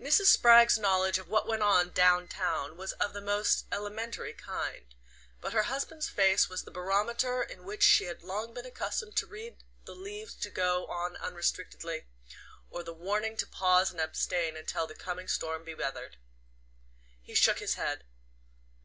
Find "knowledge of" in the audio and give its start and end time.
0.78-1.28